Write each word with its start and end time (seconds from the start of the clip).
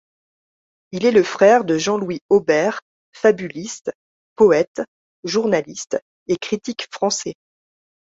Il 0.93 1.05
est 1.05 1.11
le 1.11 1.21
frère 1.21 1.63
de 1.63 1.77
Jean-Louis 1.77 2.21
Aubert 2.29 2.81
fabuliste, 3.11 3.91
poète, 4.35 4.81
journaliste 5.23 5.99
et 6.27 6.37
critique 6.37 6.87
français. 6.91 7.35